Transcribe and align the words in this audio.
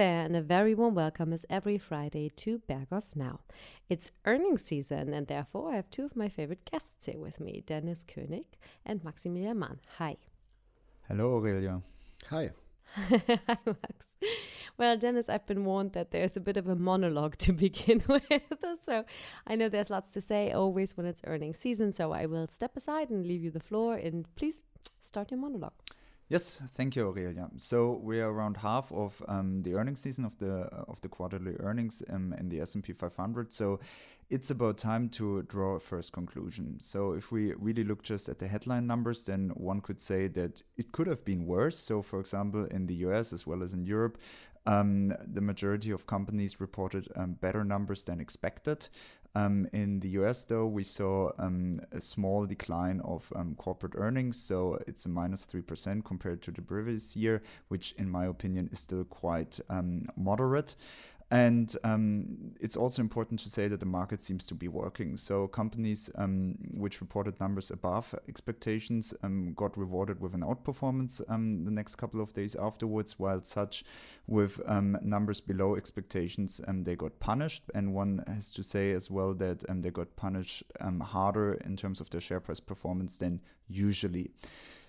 there, 0.00 0.24
and 0.24 0.34
a 0.34 0.40
very 0.40 0.74
warm 0.74 0.94
welcome 0.94 1.30
as 1.30 1.44
every 1.50 1.76
Friday 1.76 2.30
to 2.34 2.62
Bergos 2.66 3.14
Now. 3.14 3.40
It's 3.90 4.12
earnings 4.24 4.64
season, 4.64 5.12
and 5.12 5.26
therefore 5.26 5.72
I 5.72 5.76
have 5.76 5.90
two 5.90 6.06
of 6.06 6.16
my 6.16 6.30
favorite 6.30 6.64
guests 6.64 7.04
here 7.04 7.18
with 7.18 7.38
me 7.38 7.62
Dennis 7.66 8.02
König 8.02 8.46
and 8.86 9.04
Maximilian 9.04 9.58
Mann. 9.58 9.78
Hi. 9.98 10.16
Hello, 11.06 11.36
Aurelia. 11.36 11.82
Hi. 12.30 12.48
Hi, 12.96 13.58
Max. 13.66 14.16
Well, 14.78 14.96
Dennis, 14.96 15.28
I've 15.28 15.44
been 15.44 15.66
warned 15.66 15.92
that 15.92 16.12
there's 16.12 16.34
a 16.34 16.40
bit 16.40 16.56
of 16.56 16.66
a 16.66 16.76
monologue 16.76 17.36
to 17.36 17.52
begin 17.66 18.02
with. 18.08 18.22
So 18.80 19.04
I 19.46 19.54
know 19.54 19.68
there's 19.68 19.90
lots 19.90 20.14
to 20.14 20.22
say 20.22 20.50
always 20.50 20.96
when 20.96 21.04
it's 21.04 21.20
earnings 21.26 21.58
season. 21.58 21.92
So 21.92 22.12
I 22.12 22.24
will 22.24 22.48
step 22.48 22.74
aside 22.74 23.10
and 23.10 23.26
leave 23.26 23.44
you 23.44 23.50
the 23.50 23.60
floor. 23.60 23.96
And 23.96 24.34
please 24.34 24.62
start 25.02 25.30
your 25.30 25.40
monologue. 25.40 25.74
Yes, 26.30 26.62
thank 26.76 26.94
you, 26.94 27.08
Aurelia. 27.08 27.50
So 27.56 27.94
we 28.04 28.20
are 28.20 28.30
around 28.32 28.56
half 28.56 28.90
of 28.92 29.20
um, 29.26 29.62
the 29.64 29.74
earnings 29.74 30.00
season 30.00 30.24
of 30.24 30.38
the 30.38 30.52
of 30.88 31.00
the 31.00 31.08
quarterly 31.08 31.56
earnings 31.58 32.02
um, 32.08 32.32
in 32.38 32.48
the 32.48 32.60
S 32.60 32.74
and 32.76 32.84
P 32.84 32.92
500. 32.92 33.52
So 33.52 33.80
it's 34.30 34.50
about 34.50 34.78
time 34.78 35.08
to 35.08 35.42
draw 35.42 35.74
a 35.74 35.80
first 35.80 36.12
conclusion. 36.12 36.76
So 36.78 37.12
if 37.12 37.32
we 37.32 37.52
really 37.54 37.82
look 37.82 38.02
just 38.02 38.28
at 38.28 38.38
the 38.38 38.46
headline 38.46 38.86
numbers, 38.86 39.24
then 39.24 39.50
one 39.54 39.80
could 39.80 40.00
say 40.00 40.28
that 40.28 40.62
it 40.76 40.92
could 40.92 41.08
have 41.08 41.24
been 41.24 41.46
worse. 41.46 41.76
So 41.76 42.00
for 42.00 42.20
example, 42.20 42.64
in 42.66 42.86
the 42.86 42.94
U.S. 43.06 43.32
as 43.32 43.44
well 43.44 43.62
as 43.62 43.74
in 43.74 43.84
Europe, 43.84 44.18
um, 44.66 45.12
the 45.26 45.40
majority 45.40 45.90
of 45.90 46.06
companies 46.06 46.60
reported 46.60 47.08
um, 47.16 47.32
better 47.40 47.64
numbers 47.64 48.04
than 48.04 48.20
expected. 48.20 48.88
Um, 49.34 49.68
in 49.72 50.00
the 50.00 50.08
US, 50.20 50.44
though, 50.44 50.66
we 50.66 50.84
saw 50.84 51.30
um, 51.38 51.80
a 51.92 52.00
small 52.00 52.46
decline 52.46 53.00
of 53.00 53.32
um, 53.36 53.54
corporate 53.56 53.94
earnings. 53.96 54.36
So 54.36 54.78
it's 54.86 55.06
a 55.06 55.08
minus 55.08 55.46
3% 55.46 56.04
compared 56.04 56.42
to 56.42 56.50
the 56.50 56.62
previous 56.62 57.16
year, 57.16 57.42
which, 57.68 57.94
in 57.96 58.10
my 58.10 58.26
opinion, 58.26 58.68
is 58.72 58.80
still 58.80 59.04
quite 59.04 59.60
um, 59.68 60.08
moderate. 60.16 60.74
And 61.32 61.76
um, 61.84 62.54
it's 62.60 62.76
also 62.76 63.00
important 63.00 63.38
to 63.40 63.48
say 63.48 63.68
that 63.68 63.78
the 63.78 63.86
market 63.86 64.20
seems 64.20 64.46
to 64.46 64.54
be 64.54 64.66
working. 64.66 65.16
So 65.16 65.46
companies 65.46 66.10
um, 66.16 66.56
which 66.74 67.00
reported 67.00 67.38
numbers 67.38 67.70
above 67.70 68.12
expectations 68.28 69.14
um, 69.22 69.54
got 69.54 69.78
rewarded 69.78 70.20
with 70.20 70.34
an 70.34 70.40
outperformance 70.40 71.20
um, 71.28 71.64
the 71.64 71.70
next 71.70 71.94
couple 71.96 72.20
of 72.20 72.34
days 72.34 72.56
afterwards, 72.56 73.16
while 73.18 73.42
such 73.42 73.84
with 74.26 74.60
um, 74.66 74.98
numbers 75.02 75.40
below 75.40 75.76
expectations, 75.76 76.60
um, 76.66 76.82
they 76.82 76.96
got 76.96 77.16
punished. 77.20 77.62
And 77.76 77.94
one 77.94 78.24
has 78.26 78.52
to 78.54 78.64
say 78.64 78.90
as 78.90 79.08
well 79.08 79.32
that 79.34 79.64
they 79.68 79.90
got 79.90 80.16
punished 80.16 80.64
harder 80.80 81.54
in 81.64 81.76
terms 81.76 82.00
of 82.00 82.10
their 82.10 82.20
share 82.20 82.40
price 82.40 82.60
performance 82.60 83.16
than 83.16 83.40
usually. 83.68 84.32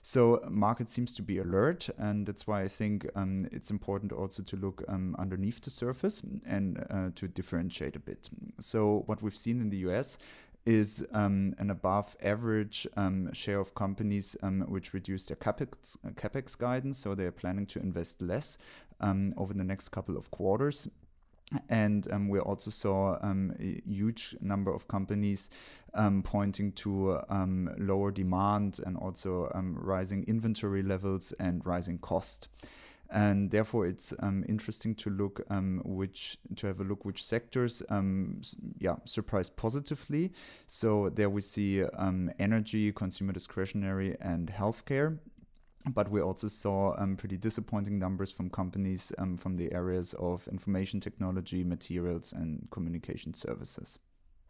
So 0.03 0.43
market 0.49 0.89
seems 0.89 1.13
to 1.15 1.21
be 1.21 1.37
alert, 1.37 1.87
and 1.97 2.25
that's 2.25 2.47
why 2.47 2.61
I 2.61 2.67
think 2.67 3.07
um, 3.15 3.47
it's 3.51 3.69
important 3.69 4.11
also 4.11 4.41
to 4.41 4.55
look 4.55 4.83
um, 4.87 5.15
underneath 5.19 5.61
the 5.61 5.69
surface 5.69 6.23
and 6.45 6.83
uh, 6.89 7.09
to 7.15 7.27
differentiate 7.27 7.95
a 7.95 7.99
bit. 7.99 8.29
So 8.59 9.03
what 9.05 9.21
we've 9.21 9.37
seen 9.37 9.61
in 9.61 9.69
the 9.69 9.77
US 9.89 10.17
is 10.65 11.05
um, 11.13 11.55
an 11.59 11.69
above 11.69 12.15
average 12.21 12.87
um, 12.95 13.31
share 13.33 13.59
of 13.59 13.73
companies 13.75 14.35
um, 14.41 14.61
which 14.61 14.93
reduce 14.93 15.25
their 15.25 15.37
capex, 15.37 15.97
capex 16.15 16.57
guidance. 16.57 16.97
So 16.97 17.15
they're 17.15 17.31
planning 17.31 17.65
to 17.67 17.79
invest 17.79 18.21
less 18.21 18.57
um, 18.99 19.33
over 19.37 19.53
the 19.53 19.63
next 19.63 19.89
couple 19.89 20.17
of 20.17 20.31
quarters. 20.31 20.87
And 21.69 22.11
um, 22.11 22.29
we 22.29 22.39
also 22.39 22.71
saw 22.71 23.17
um, 23.21 23.53
a 23.59 23.81
huge 23.87 24.35
number 24.41 24.73
of 24.73 24.87
companies 24.87 25.49
um, 25.93 26.23
pointing 26.23 26.71
to 26.73 27.19
um, 27.29 27.69
lower 27.77 28.11
demand 28.11 28.79
and 28.85 28.97
also 28.97 29.51
um, 29.53 29.77
rising 29.77 30.23
inventory 30.27 30.83
levels 30.83 31.33
and 31.39 31.65
rising 31.65 31.97
cost. 31.97 32.47
And 33.13 33.51
therefore, 33.51 33.87
it's 33.87 34.13
um, 34.19 34.45
interesting 34.47 34.95
to 34.95 35.09
look 35.09 35.41
which 35.83 36.37
to 36.55 36.67
have 36.67 36.79
a 36.79 36.85
look 36.85 37.03
which 37.03 37.25
sectors, 37.25 37.83
yeah, 38.79 38.95
surprised 39.03 39.57
positively. 39.57 40.31
So 40.65 41.09
there 41.09 41.29
we 41.29 41.41
see 41.41 41.83
energy, 42.39 42.93
consumer 42.93 43.33
discretionary, 43.33 44.15
and 44.21 44.47
healthcare 44.49 45.17
but 45.89 46.09
we 46.09 46.21
also 46.21 46.47
saw 46.47 46.95
um, 46.97 47.15
pretty 47.15 47.37
disappointing 47.37 47.97
numbers 47.97 48.31
from 48.31 48.49
companies 48.49 49.11
um, 49.17 49.37
from 49.37 49.57
the 49.57 49.71
areas 49.73 50.13
of 50.19 50.47
information 50.47 50.99
technology, 50.99 51.63
materials, 51.63 52.33
and 52.33 52.67
communication 52.71 53.33
services. 53.33 53.99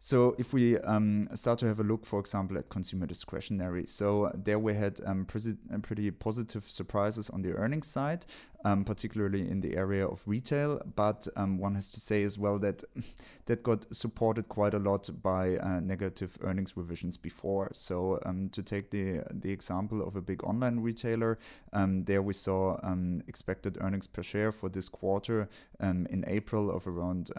So 0.04 0.34
if 0.36 0.52
we 0.52 0.78
um, 0.78 1.28
start 1.34 1.60
to 1.60 1.66
have 1.68 1.78
a 1.78 1.84
look, 1.84 2.04
for 2.04 2.18
example, 2.18 2.58
at 2.58 2.68
consumer 2.68 3.06
discretionary, 3.06 3.86
so 3.86 4.32
there 4.34 4.58
we 4.58 4.74
had 4.74 5.00
um, 5.06 5.24
pretty 5.24 6.10
positive 6.10 6.68
surprises 6.68 7.30
on 7.30 7.42
the 7.42 7.52
earnings 7.52 7.86
side 7.86 8.26
um, 8.64 8.84
particularly 8.84 9.48
in 9.48 9.60
the 9.60 9.76
area 9.76 10.06
of 10.06 10.20
retail. 10.26 10.80
But 10.96 11.26
um, 11.36 11.58
one 11.58 11.74
has 11.74 11.90
to 11.92 12.00
say 12.00 12.22
as 12.22 12.38
well 12.38 12.58
that 12.60 12.82
that 13.46 13.62
got 13.62 13.94
supported 13.94 14.48
quite 14.48 14.74
a 14.74 14.78
lot 14.78 15.10
by 15.22 15.56
uh, 15.56 15.80
negative 15.80 16.38
earnings 16.42 16.76
revisions 16.76 17.16
before. 17.16 17.70
So 17.74 18.20
um, 18.24 18.48
to 18.50 18.62
take 18.62 18.90
the 18.90 19.22
the 19.30 19.50
example 19.50 20.06
of 20.06 20.16
a 20.16 20.20
big 20.22 20.44
online 20.44 20.80
retailer, 20.80 21.38
um, 21.72 22.04
there 22.04 22.22
we 22.22 22.34
saw 22.34 22.78
um, 22.82 23.22
expected 23.28 23.78
earnings 23.80 24.06
per 24.06 24.22
share 24.22 24.52
for 24.52 24.68
this 24.68 24.88
quarter 24.88 25.48
um, 25.80 26.06
in 26.10 26.24
April 26.26 26.70
of 26.70 26.86
around 26.86 27.30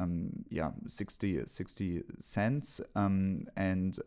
yeah 0.50 0.72
60 0.88 1.44
60 1.46 2.04
cents, 2.20 2.82
and 2.96 4.00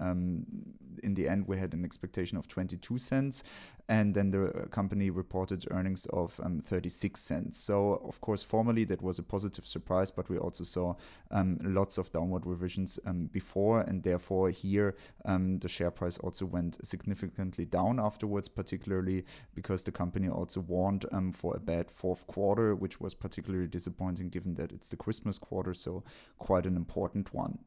in 1.02 1.14
the 1.14 1.28
end 1.28 1.46
we 1.46 1.56
had 1.56 1.72
an 1.74 1.84
expectation 1.84 2.36
of 2.38 2.48
22 2.48 2.98
cents 2.98 3.42
and 3.88 4.14
then 4.14 4.30
the 4.30 4.66
company 4.70 5.10
reported 5.10 5.64
earnings 5.70 6.06
of 6.06 6.38
um, 6.42 6.60
36 6.60 7.20
cents. 7.20 7.58
So, 7.58 8.00
of 8.04 8.20
course, 8.20 8.42
formally 8.42 8.84
that 8.84 9.00
was 9.00 9.18
a 9.18 9.22
positive 9.22 9.66
surprise, 9.66 10.10
but 10.10 10.28
we 10.28 10.38
also 10.38 10.64
saw 10.64 10.94
um, 11.30 11.58
lots 11.62 11.98
of 11.98 12.10
downward 12.10 12.46
revisions 12.46 12.98
um, 13.06 13.26
before, 13.26 13.82
and 13.82 14.02
therefore 14.02 14.50
here 14.50 14.96
um, 15.24 15.58
the 15.58 15.68
share 15.68 15.90
price 15.90 16.18
also 16.18 16.46
went 16.46 16.84
significantly 16.84 17.64
down 17.64 18.00
afterwards, 18.00 18.48
particularly 18.48 19.24
because 19.54 19.84
the 19.84 19.92
company 19.92 20.28
also 20.28 20.60
warned 20.60 21.06
um, 21.12 21.32
for 21.32 21.54
a 21.54 21.60
bad 21.60 21.90
fourth 21.90 22.26
quarter, 22.26 22.74
which 22.74 23.00
was 23.00 23.14
particularly 23.14 23.68
disappointing 23.68 24.28
given 24.28 24.54
that 24.54 24.72
it's 24.72 24.88
the 24.88 24.96
Christmas 24.96 25.38
quarter, 25.38 25.74
so 25.74 26.02
quite 26.38 26.66
an 26.66 26.76
important 26.76 27.32
one. 27.32 27.58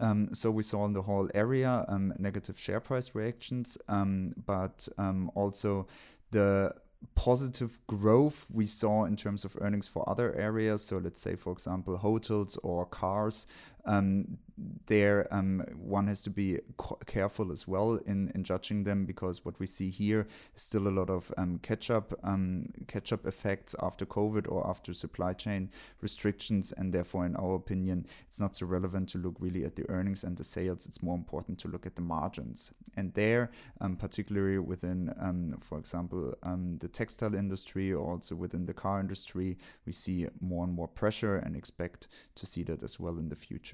Um, 0.00 0.32
so 0.32 0.50
we 0.50 0.62
saw 0.62 0.84
in 0.84 0.92
the 0.92 1.02
whole 1.02 1.28
area 1.34 1.84
um, 1.88 2.12
negative 2.18 2.58
share 2.58 2.80
price 2.80 3.14
reactions, 3.14 3.78
um, 3.88 4.34
but 4.46 4.88
um, 4.98 5.30
also 5.34 5.86
the 6.30 6.74
positive 7.14 7.78
growth 7.86 8.46
we 8.50 8.66
saw 8.66 9.04
in 9.04 9.16
terms 9.16 9.44
of 9.44 9.56
earnings 9.60 9.88
for 9.88 10.08
other 10.08 10.34
areas. 10.34 10.84
So 10.84 10.98
let's 10.98 11.20
say, 11.20 11.36
for 11.36 11.52
example, 11.52 11.96
hotels 11.96 12.56
or 12.62 12.86
cars. 12.86 13.46
Um, 13.84 14.38
there, 14.86 15.26
um, 15.30 15.64
one 15.76 16.06
has 16.06 16.22
to 16.22 16.30
be 16.30 16.60
careful 17.06 17.52
as 17.52 17.66
well 17.66 17.96
in, 18.06 18.30
in 18.34 18.44
judging 18.44 18.84
them 18.84 19.04
because 19.04 19.44
what 19.44 19.58
we 19.58 19.66
see 19.66 19.90
here 19.90 20.26
is 20.54 20.62
still 20.62 20.88
a 20.88 20.90
lot 20.90 21.10
of 21.10 21.32
um, 21.36 21.58
catch 21.62 21.90
up 21.90 22.12
um, 22.22 22.66
catch 22.86 23.12
up 23.12 23.26
effects 23.26 23.74
after 23.80 24.04
COVID 24.04 24.50
or 24.50 24.68
after 24.68 24.92
supply 24.94 25.32
chain 25.32 25.70
restrictions, 26.00 26.72
and 26.72 26.92
therefore, 26.92 27.26
in 27.26 27.36
our 27.36 27.54
opinion, 27.54 28.06
it's 28.28 28.40
not 28.40 28.54
so 28.54 28.66
relevant 28.66 29.08
to 29.10 29.18
look 29.18 29.34
really 29.40 29.64
at 29.64 29.76
the 29.76 29.88
earnings 29.88 30.24
and 30.24 30.36
the 30.36 30.44
sales. 30.44 30.86
It's 30.86 31.02
more 31.02 31.16
important 31.16 31.58
to 31.60 31.68
look 31.68 31.86
at 31.86 31.96
the 31.96 32.02
margins, 32.02 32.72
and 32.96 33.12
there, 33.14 33.50
um, 33.80 33.96
particularly 33.96 34.58
within, 34.58 35.14
um, 35.18 35.58
for 35.60 35.78
example, 35.78 36.34
the 36.78 36.88
textile 36.88 37.34
industry 37.34 37.92
or 37.92 38.12
also 38.12 38.34
within 38.34 38.66
the 38.66 38.74
car 38.74 39.00
industry, 39.00 39.58
we 39.86 39.92
see 39.92 40.26
more 40.40 40.64
and 40.64 40.72
more 40.72 40.88
pressure 40.88 41.36
and 41.36 41.56
expect 41.56 42.08
to 42.34 42.46
see 42.46 42.62
that 42.64 42.82
as 42.82 43.00
well 43.00 43.18
in 43.18 43.28
the 43.28 43.36
future. 43.36 43.71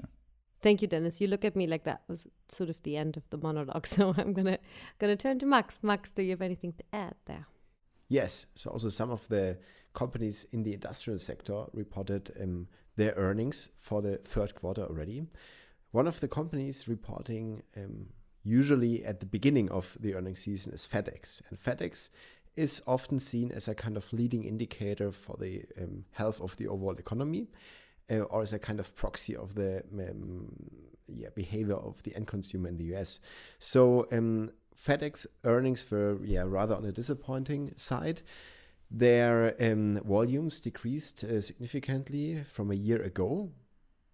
Thank 0.60 0.82
you, 0.82 0.88
Dennis. 0.88 1.20
You 1.20 1.28
look 1.28 1.44
at 1.44 1.54
me 1.54 1.66
like 1.66 1.84
that 1.84 2.02
was 2.08 2.26
sort 2.50 2.68
of 2.68 2.82
the 2.82 2.96
end 2.96 3.16
of 3.16 3.28
the 3.30 3.38
monologue. 3.38 3.86
So 3.96 4.14
I'm 4.16 4.32
gonna 4.32 4.58
gonna 4.98 5.16
turn 5.16 5.38
to 5.40 5.46
Max. 5.46 5.82
Max, 5.82 6.10
do 6.10 6.22
you 6.22 6.30
have 6.30 6.42
anything 6.42 6.72
to 6.72 6.84
add 6.92 7.14
there? 7.26 7.46
Yes. 8.08 8.46
So 8.54 8.70
also 8.70 8.88
some 8.88 9.10
of 9.10 9.26
the 9.28 9.58
companies 9.94 10.46
in 10.52 10.62
the 10.62 10.74
industrial 10.74 11.18
sector 11.18 11.64
reported 11.72 12.32
um, 12.40 12.68
their 12.96 13.12
earnings 13.16 13.70
for 13.78 14.02
the 14.02 14.18
third 14.18 14.54
quarter 14.54 14.82
already. 14.82 15.24
One 15.92 16.06
of 16.06 16.20
the 16.20 16.28
companies 16.28 16.88
reporting 16.88 17.62
um, 17.76 18.06
usually 18.44 19.04
at 19.04 19.20
the 19.20 19.26
beginning 19.26 19.70
of 19.70 19.96
the 20.00 20.14
earnings 20.14 20.40
season 20.40 20.72
is 20.72 20.86
FedEx, 20.86 21.42
and 21.48 21.58
FedEx 21.58 22.10
is 22.56 22.82
often 22.86 23.18
seen 23.18 23.52
as 23.52 23.68
a 23.68 23.74
kind 23.74 23.96
of 23.96 24.12
leading 24.12 24.44
indicator 24.44 25.12
for 25.12 25.36
the 25.38 25.64
um, 25.80 26.04
health 26.12 26.40
of 26.40 26.56
the 26.56 26.66
overall 26.66 26.96
economy, 26.96 27.46
uh, 28.10 28.20
or 28.20 28.42
as 28.42 28.52
a 28.52 28.58
kind 28.58 28.80
of 28.80 28.94
proxy 28.96 29.36
of 29.36 29.54
the 29.54 29.82
um, 29.92 30.48
yeah, 31.08 31.28
behavior 31.34 31.76
of 31.76 32.02
the 32.02 32.14
end 32.14 32.26
consumer 32.26 32.68
in 32.68 32.76
the 32.76 32.94
US. 32.96 33.20
So 33.58 34.06
um, 34.12 34.50
FedEx 34.86 35.26
earnings 35.44 35.90
were 35.90 36.18
yeah 36.24 36.44
rather 36.46 36.74
on 36.74 36.84
a 36.84 36.92
disappointing 36.92 37.72
side. 37.76 38.22
Their 38.90 39.54
um, 39.60 40.00
volumes 40.04 40.60
decreased 40.60 41.22
uh, 41.22 41.40
significantly 41.40 42.42
from 42.44 42.70
a 42.70 42.74
year 42.74 43.02
ago, 43.02 43.50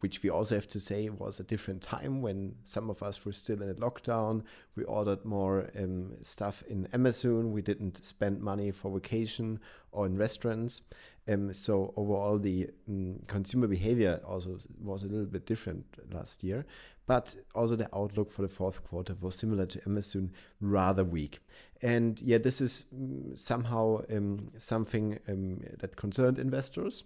which 0.00 0.22
we 0.22 0.30
also 0.30 0.56
have 0.56 0.66
to 0.68 0.80
say 0.80 1.08
was 1.08 1.38
a 1.38 1.44
different 1.44 1.80
time 1.80 2.20
when 2.22 2.56
some 2.64 2.90
of 2.90 3.00
us 3.00 3.24
were 3.24 3.32
still 3.32 3.62
in 3.62 3.70
a 3.70 3.74
lockdown. 3.74 4.42
We 4.74 4.82
ordered 4.84 5.24
more 5.24 5.70
um, 5.78 6.14
stuff 6.22 6.64
in 6.68 6.88
Amazon. 6.92 7.52
We 7.52 7.62
didn't 7.62 8.04
spend 8.04 8.40
money 8.40 8.72
for 8.72 8.90
vacation 8.90 9.60
or 9.92 10.06
in 10.06 10.16
restaurants. 10.16 10.82
Um, 11.28 11.54
so 11.54 11.94
overall, 11.96 12.38
the 12.38 12.68
um, 12.88 13.20
consumer 13.26 13.66
behavior 13.66 14.20
also 14.26 14.58
was 14.82 15.04
a 15.04 15.06
little 15.06 15.26
bit 15.26 15.46
different 15.46 15.84
last 16.12 16.44
year. 16.44 16.66
But 17.06 17.34
also 17.54 17.76
the 17.76 17.94
outlook 17.94 18.32
for 18.32 18.42
the 18.42 18.48
fourth 18.48 18.82
quarter 18.82 19.14
was 19.20 19.34
similar 19.34 19.66
to 19.66 19.80
Amazon, 19.86 20.32
rather 20.60 21.04
weak. 21.04 21.40
And 21.82 22.20
yeah, 22.22 22.38
this 22.38 22.60
is 22.60 22.84
mm, 22.94 23.38
somehow 23.38 24.02
um, 24.10 24.50
something 24.56 25.18
um, 25.28 25.60
that 25.80 25.96
concerned 25.96 26.38
investors. 26.38 27.04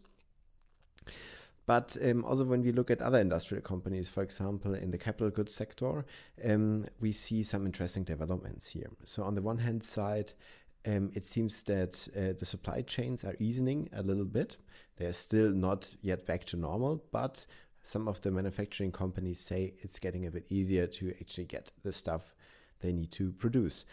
But 1.67 1.99
um, 2.03 2.25
also, 2.25 2.45
when 2.45 2.63
we 2.63 2.73
look 2.73 2.91
at 2.91 3.03
other 3.03 3.19
industrial 3.19 3.63
companies, 3.63 4.09
for 4.09 4.23
example, 4.23 4.73
in 4.73 4.91
the 4.91 4.97
capital 4.97 5.29
goods 5.29 5.55
sector, 5.55 6.07
um, 6.43 6.87
we 6.99 7.13
see 7.13 7.43
some 7.43 7.67
interesting 7.67 8.05
developments 8.05 8.71
here. 8.71 8.89
So, 9.05 9.23
on 9.23 9.35
the 9.35 9.43
one 9.43 9.59
hand 9.59 9.85
side, 9.85 10.33
um, 10.87 11.11
it 11.15 11.25
seems 11.25 11.63
that 11.65 12.09
uh, 12.17 12.39
the 12.39 12.47
supply 12.47 12.83
chains 12.83 13.25
are 13.25 13.37
easing 13.39 13.89
a 13.93 14.03
little 14.03 14.25
bit. 14.25 14.57
They're 14.97 15.13
still 15.13 15.51
not 15.53 15.95
yet 16.03 16.27
back 16.27 16.45
to 16.47 16.57
normal, 16.57 17.05
but 17.13 17.45
some 17.83 18.09
of 18.09 18.21
the 18.21 18.31
manufacturing 18.31 18.93
companies 18.93 19.41
say 19.41 19.75
it's 19.81 19.99
getting 19.99 20.27
a 20.27 20.31
bit 20.31 20.47
easier 20.51 20.87
to 20.87 21.15
actually 21.21 21.47
get 21.47 21.71
the 21.83 21.93
stuff 21.93 22.35
they 22.81 22.93
need 22.93 23.11
to 23.13 23.33
produce. 23.33 23.85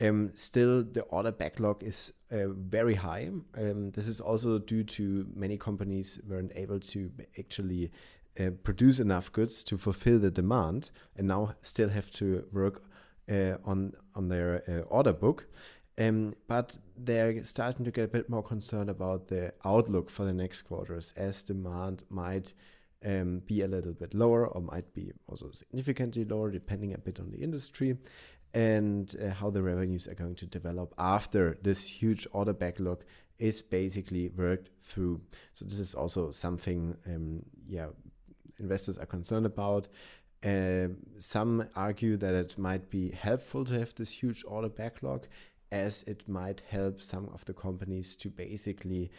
Um, 0.00 0.32
still, 0.34 0.82
the 0.82 1.02
order 1.02 1.30
backlog 1.30 1.82
is 1.82 2.12
uh, 2.32 2.48
very 2.48 2.94
high. 2.94 3.30
Um, 3.56 3.92
this 3.92 4.08
is 4.08 4.20
also 4.20 4.58
due 4.58 4.82
to 4.84 5.26
many 5.34 5.56
companies 5.56 6.18
weren't 6.28 6.52
able 6.56 6.80
to 6.80 7.10
actually 7.38 7.92
uh, 8.40 8.50
produce 8.64 8.98
enough 8.98 9.30
goods 9.30 9.62
to 9.64 9.78
fulfill 9.78 10.18
the 10.18 10.30
demand, 10.30 10.90
and 11.16 11.28
now 11.28 11.54
still 11.62 11.88
have 11.88 12.10
to 12.12 12.44
work 12.52 12.82
uh, 13.30 13.54
on 13.64 13.92
on 14.14 14.28
their 14.28 14.62
uh, 14.68 14.80
order 14.88 15.12
book. 15.12 15.46
Um, 15.96 16.34
but 16.48 16.76
they're 16.96 17.44
starting 17.44 17.84
to 17.84 17.92
get 17.92 18.04
a 18.04 18.08
bit 18.08 18.28
more 18.28 18.42
concerned 18.42 18.90
about 18.90 19.28
the 19.28 19.52
outlook 19.64 20.10
for 20.10 20.24
the 20.24 20.32
next 20.32 20.62
quarters, 20.62 21.12
as 21.16 21.42
demand 21.44 22.02
might 22.10 22.52
um, 23.04 23.42
be 23.46 23.62
a 23.62 23.68
little 23.68 23.92
bit 23.92 24.12
lower 24.14 24.48
or 24.48 24.60
might 24.60 24.92
be 24.92 25.12
also 25.28 25.50
significantly 25.52 26.24
lower, 26.24 26.50
depending 26.50 26.94
a 26.94 26.98
bit 26.98 27.20
on 27.20 27.30
the 27.30 27.38
industry 27.38 27.96
and 28.54 29.16
uh, 29.20 29.30
how 29.30 29.50
the 29.50 29.62
revenues 29.62 30.06
are 30.06 30.14
going 30.14 30.36
to 30.36 30.46
develop 30.46 30.94
after 30.96 31.58
this 31.62 31.84
huge 31.84 32.26
order 32.32 32.52
backlog 32.52 33.02
is 33.38 33.60
basically 33.60 34.28
worked 34.36 34.70
through. 34.82 35.20
So 35.52 35.64
this 35.64 35.80
is 35.80 35.94
also 35.94 36.30
something, 36.30 36.96
um, 37.06 37.42
yeah, 37.68 37.88
investors 38.60 38.96
are 38.96 39.06
concerned 39.06 39.46
about. 39.46 39.88
Uh, 40.44 40.88
some 41.18 41.66
argue 41.74 42.16
that 42.18 42.34
it 42.34 42.56
might 42.58 42.90
be 42.90 43.10
helpful 43.10 43.64
to 43.64 43.78
have 43.78 43.94
this 43.94 44.10
huge 44.10 44.44
order 44.46 44.68
backlog, 44.68 45.26
as 45.74 46.04
it 46.04 46.26
might 46.28 46.62
help 46.70 47.02
some 47.02 47.28
of 47.34 47.44
the 47.44 47.52
companies 47.52 48.14
to 48.16 48.30
basically 48.30 49.10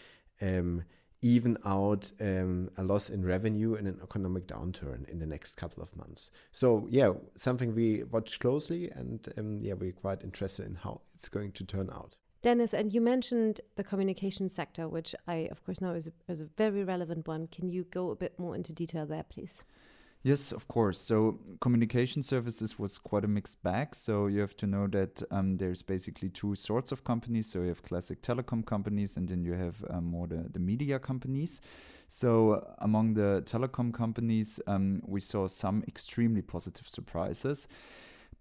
um, 0.41 0.83
even 1.21 1.57
out 1.65 2.09
um, 2.21 2.69
a 2.77 2.83
loss 2.83 3.09
in 3.09 3.25
revenue 3.25 3.75
in 3.75 3.87
an 3.87 3.99
economic 4.01 4.47
downturn 4.47 5.07
in 5.09 5.19
the 5.19 5.25
next 5.25 5.55
couple 5.55 5.83
of 5.83 5.95
months. 5.97 6.31
So 6.53 6.87
yeah, 6.89 7.11
something 7.35 7.75
we 7.75 8.03
watch 8.03 8.39
closely, 8.39 8.89
and 8.91 9.27
um, 9.37 9.59
yeah, 9.61 9.73
we're 9.73 9.91
quite 9.91 10.23
interested 10.23 10.65
in 10.65 10.75
how 10.75 11.01
it's 11.13 11.27
going 11.27 11.51
to 11.53 11.65
turn 11.65 11.89
out. 11.91 12.15
Dennis, 12.41 12.73
and 12.73 12.93
you 12.93 13.01
mentioned 13.01 13.59
the 13.75 13.83
communication 13.83 14.47
sector, 14.47 14.87
which 14.87 15.15
I, 15.27 15.49
of 15.51 15.65
course, 15.65 15.81
know 15.81 15.93
is 15.93 16.07
a, 16.07 16.31
is 16.31 16.41
a 16.41 16.49
very 16.57 16.83
relevant 16.83 17.27
one. 17.27 17.47
Can 17.47 17.69
you 17.69 17.85
go 17.85 18.11
a 18.11 18.15
bit 18.15 18.39
more 18.39 18.55
into 18.55 18.71
detail 18.71 19.05
there, 19.05 19.23
please? 19.23 19.65
Yes, 20.25 20.51
of 20.51 20.67
course. 20.67 20.97
So 20.99 21.37
communication 21.61 22.23
services 22.23 22.79
was 22.79 22.97
quite 22.97 23.23
a 23.23 23.27
mixed 23.27 23.61
bag. 23.61 23.93
So 23.93 24.25
you 24.25 24.39
have 24.41 24.57
to 24.57 24.65
know 24.65 24.87
that 24.87 25.21
um, 25.29 25.57
there's 25.57 25.83
basically 25.83 26.29
two 26.29 26.55
sorts 26.55 26.91
of 26.91 27.03
companies. 27.03 27.45
So 27.45 27.61
you 27.61 27.67
have 27.67 27.83
classic 27.83 28.23
telecom 28.23 28.65
companies, 28.65 29.17
and 29.17 29.29
then 29.29 29.43
you 29.43 29.53
have 29.53 29.85
um, 29.87 30.05
more 30.05 30.25
the, 30.25 30.47
the 30.51 30.57
media 30.57 30.97
companies. 30.97 31.61
So 32.07 32.65
among 32.79 33.13
the 33.13 33.43
telecom 33.45 33.93
companies, 33.93 34.59
um, 34.65 35.03
we 35.05 35.21
saw 35.21 35.45
some 35.45 35.83
extremely 35.87 36.41
positive 36.41 36.87
surprises. 36.87 37.67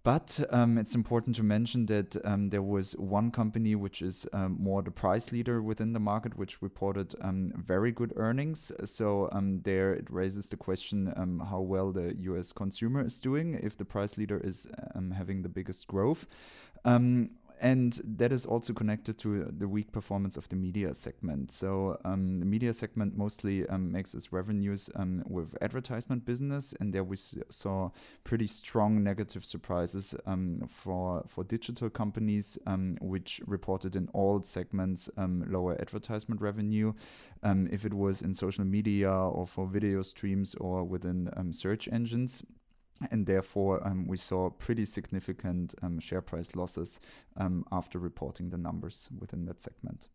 But 0.05 0.39
um, 0.51 0.77
it's 0.77 0.93
important 0.93 1.35
to 1.37 1.43
mention 1.43 1.87
that 1.87 2.15
um, 2.23 2.49
there 2.49 2.61
was 2.61 2.95
one 2.95 3.31
company 3.31 3.73
which 3.73 4.03
is 4.03 4.27
um, 4.33 4.55
more 4.59 4.83
the 4.83 4.91
price 4.91 5.31
leader 5.31 5.63
within 5.63 5.93
the 5.93 5.99
market, 5.99 6.37
which 6.37 6.61
reported 6.61 7.15
um, 7.21 7.51
very 7.57 7.91
good 7.91 8.13
earnings. 8.15 8.71
So 8.85 9.29
um, 9.31 9.61
there 9.63 9.93
it 9.93 10.05
raises 10.11 10.49
the 10.49 10.57
question 10.57 11.11
um, 11.17 11.47
how 11.49 11.61
well 11.61 11.91
the 11.91 12.15
US 12.19 12.53
consumer 12.53 13.03
is 13.03 13.19
doing 13.19 13.55
if 13.55 13.77
the 13.77 13.85
price 13.85 14.15
leader 14.15 14.37
is 14.37 14.67
having 14.93 15.41
the 15.41 15.49
biggest 15.49 15.87
growth 15.87 16.27
and 17.61 17.99
that 18.03 18.31
is 18.31 18.45
also 18.45 18.73
connected 18.73 19.17
to 19.19 19.45
the 19.45 19.67
weak 19.67 19.91
performance 19.91 20.37
of 20.37 20.47
the 20.49 20.55
media 20.55 20.93
segment. 20.93 21.51
So 21.51 21.99
um, 22.03 22.39
the 22.39 22.45
media 22.45 22.73
segment 22.73 23.17
mostly 23.17 23.67
um, 23.67 23.91
makes 23.91 24.13
its 24.13 24.31
revenues 24.31 24.89
um, 24.95 25.23
with 25.27 25.55
advertisement 25.61 26.25
business, 26.25 26.73
and 26.79 26.93
there 26.93 27.03
we 27.03 27.17
saw 27.17 27.91
pretty 28.23 28.47
strong 28.47 29.03
negative 29.03 29.45
surprises 29.45 30.15
um, 30.25 30.67
for 30.69 31.23
for 31.27 31.43
digital 31.43 31.89
companies, 31.89 32.57
um, 32.65 32.97
which 33.01 33.41
reported 33.45 33.95
in 33.95 34.09
all 34.13 34.41
segments 34.43 35.09
um, 35.17 35.45
lower 35.47 35.79
advertisement 35.79 36.41
revenue. 36.41 36.93
if 37.43 37.85
it 37.85 37.93
was 37.93 38.21
in 38.21 38.33
social 38.33 38.65
media 38.65 39.11
or 39.11 39.47
for 39.47 39.67
video 39.67 40.01
streams 40.01 40.55
or 40.55 40.83
within 40.83 41.29
search 41.53 41.87
engines 41.91 42.43
and 43.11 43.25
therefore 43.25 43.85
um, 43.85 44.07
we 44.07 44.17
saw 44.17 44.49
pretty 44.49 44.85
significant 44.85 45.75
um, 45.81 45.99
share 45.99 46.21
price 46.21 46.55
losses 46.55 46.99
um, 47.37 47.65
after 47.71 47.99
reporting 47.99 48.49
the 48.49 48.57
numbers 48.57 49.09
within 49.17 49.45
that 49.45 49.61
segment. 49.61 50.07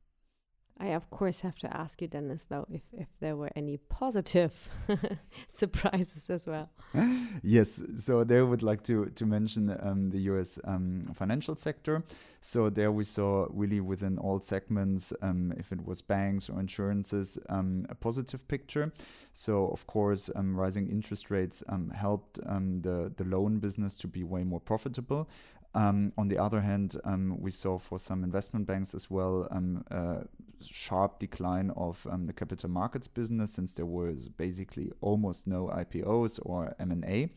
I 0.80 0.88
of 0.94 1.10
course 1.10 1.42
have 1.42 1.56
to 1.56 1.76
ask 1.76 2.00
you, 2.00 2.08
Dennis, 2.08 2.46
though, 2.48 2.66
if, 2.70 2.80
if 2.92 3.08
there 3.20 3.36
were 3.36 3.50
any 3.54 3.76
positive 3.76 4.70
surprises 5.48 6.30
as 6.30 6.46
well. 6.46 6.70
yes, 7.42 7.82
so 7.98 8.24
there 8.24 8.46
would 8.46 8.62
like 8.62 8.82
to 8.84 9.06
to 9.06 9.26
mention 9.26 9.76
um, 9.80 10.10
the 10.10 10.20
U.S. 10.32 10.58
Um, 10.64 11.12
financial 11.14 11.54
sector. 11.54 12.02
So 12.40 12.70
there 12.70 12.90
we 12.90 13.04
saw 13.04 13.46
really 13.50 13.80
within 13.80 14.16
all 14.16 14.40
segments, 14.40 15.12
um, 15.20 15.52
if 15.58 15.70
it 15.72 15.84
was 15.84 16.00
banks 16.00 16.48
or 16.48 16.58
insurances, 16.58 17.38
um, 17.50 17.84
a 17.90 17.94
positive 17.94 18.48
picture. 18.48 18.92
So 19.34 19.68
of 19.68 19.86
course, 19.86 20.30
um, 20.34 20.56
rising 20.58 20.88
interest 20.88 21.30
rates 21.30 21.62
um, 21.68 21.90
helped 21.90 22.36
the 22.36 23.12
the 23.14 23.24
loan 23.24 23.58
business 23.58 23.98
to 23.98 24.08
be 24.08 24.24
way 24.24 24.44
more 24.44 24.60
profitable. 24.60 25.28
Um, 25.74 26.12
on 26.18 26.28
the 26.28 26.38
other 26.38 26.60
hand, 26.60 26.96
um, 27.04 27.36
we 27.38 27.50
saw 27.50 27.78
for 27.78 27.98
some 27.98 28.24
investment 28.24 28.66
banks 28.66 28.94
as 28.94 29.08
well 29.10 29.46
um, 29.50 29.84
a 29.90 30.24
sharp 30.64 31.18
decline 31.18 31.70
of 31.76 32.06
um, 32.10 32.26
the 32.26 32.32
capital 32.32 32.68
markets 32.68 33.06
business 33.08 33.52
since 33.52 33.74
there 33.74 33.86
was 33.86 34.28
basically 34.28 34.92
almost 35.00 35.46
no 35.46 35.66
IPOs 35.68 36.40
or 36.42 36.74
M&A. 36.78 37.30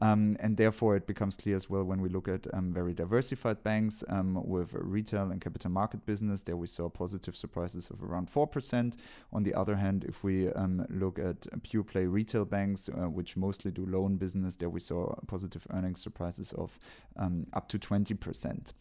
Um, 0.00 0.36
and 0.40 0.56
therefore, 0.56 0.96
it 0.96 1.06
becomes 1.06 1.36
clear 1.36 1.56
as 1.56 1.68
well 1.68 1.84
when 1.84 2.00
we 2.00 2.08
look 2.08 2.28
at 2.28 2.46
um, 2.54 2.72
very 2.72 2.94
diversified 2.94 3.62
banks 3.62 4.04
um, 4.08 4.40
with 4.46 4.72
retail 4.72 5.30
and 5.30 5.40
capital 5.40 5.70
market 5.70 6.06
business. 6.06 6.42
There 6.42 6.56
we 6.56 6.68
saw 6.68 6.88
positive 6.88 7.36
surprises 7.36 7.90
of 7.90 8.02
around 8.02 8.30
4%. 8.32 8.94
On 9.32 9.42
the 9.42 9.54
other 9.54 9.76
hand, 9.76 10.04
if 10.04 10.22
we 10.22 10.52
um, 10.52 10.86
look 10.88 11.18
at 11.18 11.46
pure 11.62 11.82
play 11.82 12.06
retail 12.06 12.44
banks, 12.44 12.88
uh, 12.88 13.08
which 13.08 13.36
mostly 13.36 13.70
do 13.70 13.84
loan 13.86 14.16
business, 14.16 14.56
there 14.56 14.70
we 14.70 14.80
saw 14.80 15.14
positive 15.26 15.66
earnings 15.70 16.00
surprises 16.00 16.52
of 16.52 16.78
um, 17.16 17.46
up 17.52 17.68
to 17.68 17.78
20%. 17.78 18.72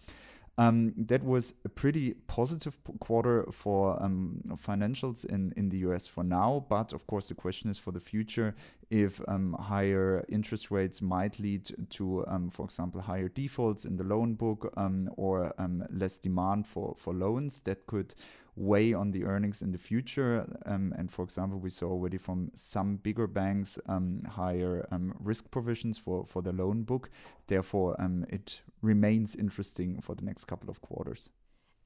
Um, 0.59 0.93
that 0.97 1.23
was 1.23 1.53
a 1.65 1.69
pretty 1.69 2.13
positive 2.25 2.77
quarter 2.99 3.45
for 3.51 4.01
um, 4.01 4.41
financials 4.55 5.23
in, 5.23 5.53
in 5.55 5.69
the 5.69 5.77
US 5.89 6.07
for 6.07 6.23
now. 6.23 6.65
But 6.67 6.93
of 6.93 7.05
course, 7.05 7.27
the 7.27 7.35
question 7.35 7.69
is 7.69 7.77
for 7.77 7.91
the 7.91 7.99
future 7.99 8.55
if 8.89 9.21
um, 9.27 9.53
higher 9.59 10.25
interest 10.29 10.71
rates 10.71 11.01
might 11.01 11.39
lead 11.39 11.69
to, 11.89 12.25
um, 12.27 12.49
for 12.49 12.65
example, 12.65 13.01
higher 13.01 13.27
defaults 13.27 13.85
in 13.85 13.97
the 13.97 14.03
loan 14.03 14.35
book 14.35 14.73
um, 14.77 15.09
or 15.17 15.53
um, 15.57 15.83
less 15.91 16.17
demand 16.17 16.67
for, 16.67 16.95
for 16.97 17.13
loans. 17.13 17.61
That 17.61 17.85
could 17.85 18.15
weigh 18.55 18.93
on 18.93 19.11
the 19.11 19.23
earnings 19.25 19.61
in 19.61 19.71
the 19.71 19.77
future. 19.77 20.47
Um, 20.65 20.93
and 20.97 21.11
for 21.11 21.23
example, 21.23 21.59
we 21.59 21.69
saw 21.69 21.89
already 21.89 22.17
from 22.17 22.51
some 22.55 22.95
bigger 22.95 23.27
banks 23.27 23.77
um, 23.87 24.23
higher 24.23 24.87
risk 25.19 25.51
provisions 25.51 25.97
for, 25.97 26.25
for 26.25 26.41
the 26.41 26.51
loan 26.51 26.83
book. 26.83 27.09
Therefore, 27.47 27.95
it 28.29 28.61
remains 28.81 29.35
interesting 29.35 30.01
for 30.01 30.15
the 30.15 30.23
next 30.23 30.45
couple 30.45 30.69
of 30.69 30.81
quarters. 30.81 31.29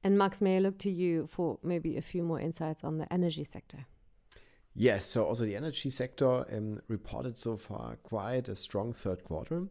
And 0.04 0.18
Max, 0.18 0.40
may 0.40 0.56
I 0.56 0.60
look 0.60 0.78
to 0.78 0.90
you 0.90 1.28
for 1.28 1.58
maybe 1.62 1.96
a 1.96 2.02
few 2.02 2.22
more 2.22 2.40
insights 2.40 2.82
on 2.82 2.98
the 2.98 3.12
energy 3.12 3.44
sector? 3.44 3.86
Yes, 4.74 5.04
so 5.04 5.26
also 5.26 5.44
the 5.44 5.56
energy 5.56 5.90
sector 5.90 6.46
um, 6.50 6.80
reported 6.88 7.36
so 7.36 7.56
far 7.56 7.96
quite 7.96 8.48
a 8.48 8.56
strong 8.56 8.92
third 8.92 9.22
quarter. 9.24 9.68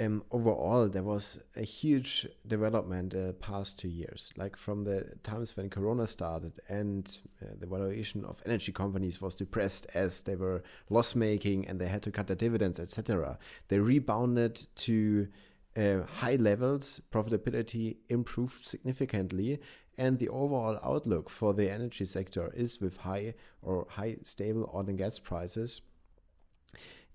um, 0.00 0.24
overall, 0.30 0.88
there 0.88 1.02
was 1.02 1.38
a 1.56 1.62
huge 1.62 2.26
development 2.46 3.14
uh, 3.14 3.32
past 3.34 3.78
two 3.78 3.88
years. 3.88 4.32
Like 4.36 4.56
from 4.56 4.84
the 4.84 5.06
times 5.22 5.56
when 5.56 5.68
Corona 5.68 6.06
started 6.06 6.58
and 6.68 7.18
uh, 7.42 7.50
the 7.60 7.66
valuation 7.66 8.24
of 8.24 8.42
energy 8.46 8.72
companies 8.72 9.20
was 9.20 9.34
depressed 9.34 9.86
as 9.94 10.22
they 10.22 10.36
were 10.36 10.62
loss 10.88 11.14
making 11.14 11.68
and 11.68 11.78
they 11.78 11.88
had 11.88 12.02
to 12.02 12.10
cut 12.10 12.26
their 12.26 12.36
dividends, 12.36 12.80
etc. 12.80 13.38
They 13.68 13.78
rebounded 13.78 14.66
to 14.76 15.28
uh, 15.76 16.02
high 16.02 16.36
levels, 16.36 17.00
profitability 17.12 17.96
improved 18.08 18.64
significantly, 18.64 19.60
and 19.98 20.18
the 20.18 20.28
overall 20.28 20.78
outlook 20.82 21.28
for 21.28 21.52
the 21.52 21.70
energy 21.70 22.04
sector 22.04 22.52
is 22.54 22.80
with 22.80 22.96
high 22.96 23.34
or 23.62 23.86
high 23.90 24.16
stable 24.22 24.70
oil 24.74 24.88
and 24.88 24.98
gas 24.98 25.18
prices. 25.18 25.82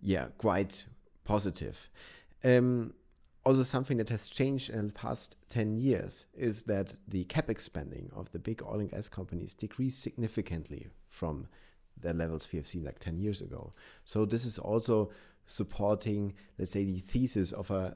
Yeah, 0.02 0.28
quite 0.38 0.86
positive. 1.24 1.90
Um, 2.44 2.94
also, 3.46 3.64
something 3.64 3.98
that 3.98 4.10
has 4.10 4.28
changed 4.28 4.72
in 4.72 4.88
the 4.88 4.94
past 4.94 5.36
10 5.50 5.78
years 5.78 6.26
is 6.34 6.64
that 6.64 6.98
the 7.08 7.26
capex 7.26 7.62
spending 7.62 8.10
of 8.16 8.32
the 8.32 8.40
big 8.40 8.64
oil 8.64 8.80
and 8.80 8.90
gas 8.90 9.08
companies 9.08 9.54
decreased 9.54 10.02
significantly 10.02 10.88
from 11.10 11.48
the 12.02 12.14
levels 12.14 12.50
we 12.52 12.58
have 12.58 12.68
seen 12.68 12.84
like 12.84 13.00
10 13.00 13.20
years 13.20 13.42
ago. 13.42 13.74
So, 14.04 14.26
this 14.26 14.46
is 14.46 14.58
also 14.58 15.12
supporting, 15.48 16.34
let's 16.58 16.72
say, 16.72 16.84
the 16.84 17.00
thesis 17.00 17.52
of 17.52 17.70
a 17.70 17.96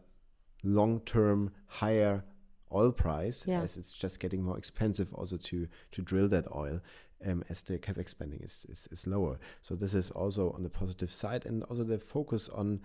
long 0.64 1.00
term 1.02 1.52
higher 1.66 2.24
oil 2.74 2.92
price 2.92 3.46
yeah. 3.48 3.62
as 3.62 3.78
it's 3.78 3.94
just 3.94 4.20
getting 4.20 4.44
more 4.44 4.58
expensive 4.58 5.14
also 5.14 5.38
to 5.38 5.68
to 5.92 6.02
drill 6.02 6.28
that 6.28 6.46
oil 6.56 6.80
um, 7.26 7.44
as 7.50 7.64
the 7.64 7.78
capex 7.78 8.10
spending 8.10 8.40
is, 8.42 8.66
is, 8.70 8.88
is 8.92 9.08
lower 9.08 9.40
so 9.62 9.76
this 9.76 9.94
is 9.94 10.12
also 10.12 10.52
on 10.52 10.64
the 10.64 10.70
positive 10.70 11.12
side 11.12 11.46
and 11.46 11.64
also 11.64 11.84
the 11.84 12.00
focus 12.00 12.48
on 12.50 12.80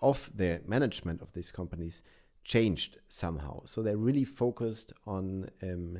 of 0.00 0.30
the 0.34 0.60
management 0.66 1.20
of 1.20 1.32
these 1.32 1.50
companies 1.50 2.02
changed 2.44 2.96
somehow. 3.08 3.60
So 3.64 3.82
they're 3.82 3.96
really 3.96 4.24
focused 4.24 4.92
on 5.06 5.50
um, 5.62 5.98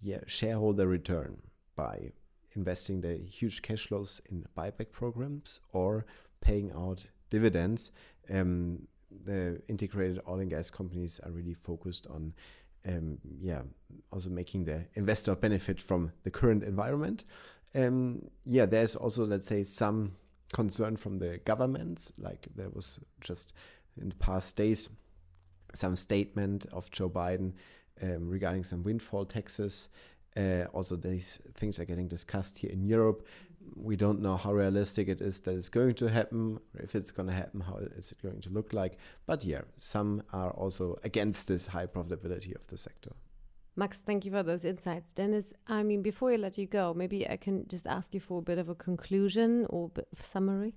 yeah, 0.00 0.20
shareholder 0.26 0.86
return 0.86 1.38
by 1.76 2.12
investing 2.54 3.00
the 3.00 3.16
huge 3.16 3.62
cash 3.62 3.88
flows 3.88 4.20
in 4.30 4.44
buyback 4.56 4.92
programs 4.92 5.60
or 5.72 6.06
paying 6.40 6.70
out 6.72 7.04
dividends. 7.30 7.90
Um, 8.30 8.86
the 9.24 9.60
integrated 9.68 10.20
oil 10.28 10.40
and 10.40 10.50
gas 10.50 10.70
companies 10.70 11.18
are 11.24 11.30
really 11.30 11.54
focused 11.54 12.06
on, 12.08 12.34
um, 12.86 13.18
yeah, 13.40 13.62
also 14.12 14.30
making 14.30 14.64
the 14.64 14.86
investor 14.94 15.34
benefit 15.34 15.80
from 15.80 16.12
the 16.24 16.30
current 16.30 16.62
environment. 16.62 17.24
Um, 17.74 18.28
yeah, 18.44 18.66
there's 18.66 18.96
also, 18.96 19.24
let's 19.26 19.46
say, 19.46 19.62
some 19.62 20.12
concern 20.52 20.96
from 20.96 21.18
the 21.18 21.40
governments. 21.44 22.12
Like 22.18 22.46
there 22.54 22.70
was 22.70 22.98
just 23.20 23.52
in 24.00 24.10
the 24.10 24.14
past 24.16 24.56
days 24.56 24.88
some 25.74 25.96
statement 25.96 26.66
of 26.72 26.90
Joe 26.90 27.10
Biden 27.10 27.52
um, 28.02 28.28
regarding 28.28 28.64
some 28.64 28.82
windfall 28.82 29.24
taxes. 29.24 29.88
Uh, 30.36 30.64
also, 30.72 30.96
these 30.96 31.38
things 31.54 31.80
are 31.80 31.84
getting 31.84 32.08
discussed 32.08 32.58
here 32.58 32.70
in 32.70 32.84
Europe. 32.84 33.26
We 33.74 33.96
don't 33.96 34.20
know 34.20 34.36
how 34.36 34.52
realistic 34.52 35.08
it 35.08 35.20
is 35.20 35.40
that 35.40 35.54
it's 35.56 35.68
going 35.68 35.94
to 35.96 36.08
happen. 36.08 36.60
If 36.74 36.94
it's 36.94 37.10
going 37.10 37.28
to 37.28 37.34
happen, 37.34 37.60
how 37.60 37.78
is 37.96 38.12
it 38.12 38.22
going 38.22 38.40
to 38.42 38.50
look 38.50 38.72
like? 38.72 38.98
But 39.26 39.44
yeah, 39.44 39.62
some 39.76 40.22
are 40.32 40.50
also 40.50 40.98
against 41.04 41.48
this 41.48 41.66
high 41.66 41.86
profitability 41.86 42.54
of 42.54 42.66
the 42.68 42.78
sector. 42.78 43.12
Max, 43.76 43.98
thank 43.98 44.24
you 44.24 44.32
for 44.32 44.42
those 44.42 44.64
insights. 44.64 45.12
Dennis, 45.12 45.54
I 45.68 45.84
mean, 45.84 46.02
before 46.02 46.32
I 46.32 46.36
let 46.36 46.58
you 46.58 46.66
go, 46.66 46.92
maybe 46.94 47.28
I 47.28 47.36
can 47.36 47.66
just 47.68 47.86
ask 47.86 48.12
you 48.12 48.20
for 48.20 48.40
a 48.40 48.42
bit 48.42 48.58
of 48.58 48.68
a 48.68 48.74
conclusion 48.74 49.66
or 49.70 49.92
a 49.96 50.22
summary. 50.22 50.74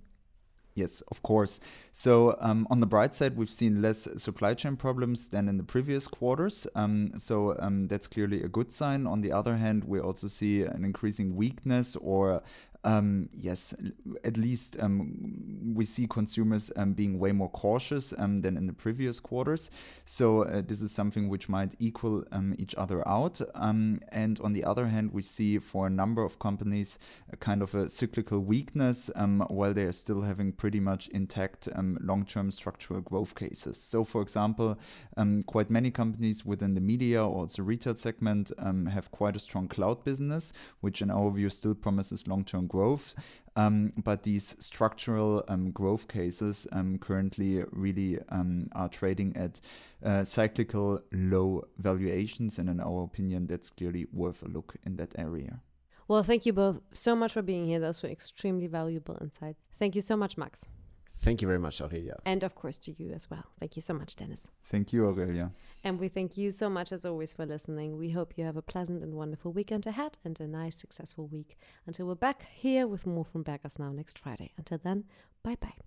Yes, 0.73 1.01
of 1.11 1.21
course. 1.21 1.59
So, 1.91 2.37
um, 2.39 2.65
on 2.69 2.79
the 2.79 2.85
bright 2.85 3.13
side, 3.13 3.35
we've 3.35 3.51
seen 3.51 3.81
less 3.81 4.07
supply 4.15 4.53
chain 4.53 4.77
problems 4.77 5.27
than 5.27 5.49
in 5.49 5.57
the 5.57 5.63
previous 5.63 6.07
quarters. 6.07 6.65
Um, 6.75 7.11
so, 7.17 7.57
um, 7.59 7.87
that's 7.87 8.07
clearly 8.07 8.41
a 8.41 8.47
good 8.47 8.71
sign. 8.71 9.05
On 9.05 9.19
the 9.19 9.33
other 9.33 9.57
hand, 9.57 9.83
we 9.83 9.99
also 9.99 10.29
see 10.29 10.63
an 10.63 10.85
increasing 10.85 11.35
weakness 11.35 11.97
or 11.97 12.41
um, 12.83 13.29
yes, 13.33 13.73
at 14.23 14.38
least 14.38 14.75
um, 14.79 15.73
we 15.75 15.85
see 15.85 16.07
consumers 16.07 16.71
um, 16.75 16.93
being 16.93 17.19
way 17.19 17.31
more 17.31 17.50
cautious 17.50 18.13
um, 18.17 18.41
than 18.41 18.57
in 18.57 18.65
the 18.65 18.73
previous 18.73 19.19
quarters. 19.19 19.69
So 20.05 20.43
uh, 20.43 20.61
this 20.65 20.81
is 20.81 20.91
something 20.91 21.29
which 21.29 21.47
might 21.47 21.75
equal 21.79 22.23
um, 22.31 22.55
each 22.57 22.73
other 22.75 23.07
out. 23.07 23.39
Um, 23.53 24.01
and 24.09 24.39
on 24.41 24.53
the 24.53 24.63
other 24.63 24.88
hand, 24.88 25.13
we 25.13 25.21
see 25.21 25.59
for 25.59 25.88
a 25.88 25.89
number 25.89 26.23
of 26.23 26.39
companies 26.39 26.97
a 27.31 27.38
kind 27.38 27.61
of 27.61 27.75
a 27.75 27.89
cyclical 27.89 28.39
weakness 28.39 29.09
while 29.47 29.73
they 29.73 29.83
are 29.83 29.91
still 29.91 30.21
having 30.21 30.51
pretty 30.51 30.79
much 30.79 31.07
intact 31.09 31.67
long-term 31.75 32.51
structural 32.51 33.01
growth 33.01 33.35
cases. 33.35 33.77
So 33.77 34.03
for 34.03 34.21
example, 34.21 34.77
quite 35.45 35.69
many 35.69 35.91
companies 35.91 36.45
within 36.45 36.73
the 36.73 36.81
media 36.81 37.23
or 37.23 37.45
the 37.47 37.63
retail 37.63 37.95
segment 37.95 38.51
have 38.59 39.11
quite 39.11 39.35
a 39.35 39.39
strong 39.39 39.67
cloud 39.67 40.03
business, 40.03 40.51
which 40.79 41.01
in 41.01 41.11
our 41.11 41.29
view 41.31 41.50
still 41.50 41.75
promises 41.75 42.27
long-term 42.27 42.67
growth. 42.71 43.13
Um, 43.55 43.91
but 43.97 44.23
these 44.23 44.55
structural 44.59 45.43
um, 45.49 45.71
growth 45.71 46.07
cases 46.07 46.67
um, 46.71 46.97
currently 46.97 47.63
really 47.71 48.19
um, 48.29 48.69
are 48.73 48.87
trading 48.87 49.35
at 49.35 49.59
uh, 50.05 50.23
cyclical 50.23 51.01
low 51.11 51.65
valuations. 51.77 52.57
And 52.57 52.69
in 52.69 52.79
our 52.79 53.03
opinion, 53.03 53.47
that's 53.47 53.69
clearly 53.69 54.07
worth 54.13 54.41
a 54.41 54.47
look 54.47 54.75
in 54.85 54.95
that 54.95 55.13
area. 55.17 55.59
Well, 56.07 56.23
thank 56.23 56.45
you 56.45 56.53
both 56.53 56.77
so 56.93 57.15
much 57.15 57.33
for 57.33 57.41
being 57.41 57.65
here. 57.65 57.79
Those 57.79 58.01
were 58.01 58.09
extremely 58.09 58.67
valuable 58.67 59.17
insights. 59.21 59.69
Thank 59.79 59.95
you 59.95 60.01
so 60.01 60.15
much, 60.15 60.37
Max. 60.37 60.65
Thank 61.21 61.41
you 61.41 61.47
very 61.47 61.59
much, 61.59 61.81
Aurelia. 61.81 62.17
And 62.25 62.43
of 62.43 62.55
course 62.55 62.79
to 62.79 62.95
you 62.97 63.11
as 63.11 63.29
well. 63.29 63.43
Thank 63.59 63.75
you 63.75 63.81
so 63.81 63.93
much, 63.93 64.15
Dennis. 64.15 64.47
Thank 64.65 64.91
you, 64.91 65.05
Aurelia. 65.05 65.51
And 65.83 65.99
we 65.99 66.07
thank 66.07 66.35
you 66.35 66.49
so 66.51 66.69
much 66.69 66.91
as 66.91 67.05
always 67.05 67.33
for 67.33 67.45
listening. 67.45 67.97
We 67.97 68.09
hope 68.09 68.37
you 68.37 68.43
have 68.43 68.57
a 68.57 68.61
pleasant 68.61 69.03
and 69.03 69.13
wonderful 69.13 69.51
weekend 69.51 69.85
ahead 69.85 70.17
and 70.25 70.39
a 70.39 70.47
nice, 70.47 70.75
successful 70.75 71.27
week. 71.27 71.57
Until 71.85 72.07
we're 72.07 72.15
back 72.15 72.47
here 72.51 72.87
with 72.87 73.05
more 73.05 73.25
from 73.25 73.43
Bergos 73.43 73.77
Now 73.77 73.91
next 73.91 74.17
Friday. 74.17 74.51
Until 74.57 74.79
then, 74.79 75.05
bye 75.43 75.57
bye. 75.59 75.81